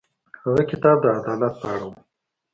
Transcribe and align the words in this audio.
هغه 0.43 0.63
کتاب 0.71 0.97
د 1.01 1.05
عدالت 1.17 1.53
په 1.61 1.67
اړه 1.73 1.85
و. 1.89 1.93